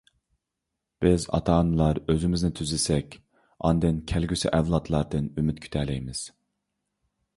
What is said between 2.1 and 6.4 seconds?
ئۆزىمىزنى تۈزىسەك، ئاندىن كەلگۈسى ئەۋلادلاردىن ئۈمىد كۈتەلەيمىز.